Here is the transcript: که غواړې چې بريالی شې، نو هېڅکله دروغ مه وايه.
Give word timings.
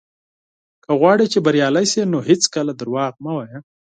که 0.83 0.91
غواړې 0.99 1.25
چې 1.33 1.39
بريالی 1.45 1.85
شې، 1.91 2.01
نو 2.11 2.17
هېڅکله 2.29 2.71
دروغ 2.79 3.13
مه 3.23 3.31
وايه. 3.37 3.57